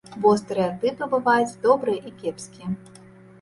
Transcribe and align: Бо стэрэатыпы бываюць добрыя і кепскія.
Бо 0.21 0.29
стэрэатыпы 0.41 1.05
бываюць 1.15 1.59
добрыя 1.67 1.99
і 2.09 2.15
кепскія. 2.23 2.73